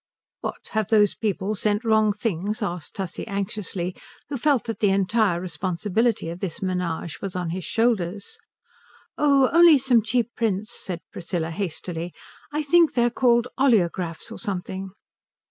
"What, 0.39 0.69
have 0.71 0.89
those 0.89 1.13
people 1.13 1.53
sent 1.53 1.83
wrong 1.85 2.11
things?" 2.11 2.63
asked 2.63 2.95
Tussie 2.95 3.27
anxiously, 3.27 3.95
who 4.29 4.37
felt 4.37 4.63
that 4.63 4.79
the 4.79 4.89
entire 4.89 5.39
responsibility 5.39 6.29
of 6.31 6.39
this 6.39 6.59
ménage 6.59 7.21
was 7.21 7.35
on 7.35 7.51
his 7.51 7.63
shoulders. 7.65 8.39
"Oh, 9.15 9.51
only 9.53 9.77
some 9.77 10.01
cheap 10.01 10.31
prints," 10.35 10.71
said 10.71 11.01
Priscilla 11.13 11.51
hastily. 11.51 12.15
"I 12.51 12.63
think 12.63 12.93
they're 12.93 13.11
called 13.11 13.47
oleographs 13.59 14.31
or 14.31 14.39
something." 14.39 14.89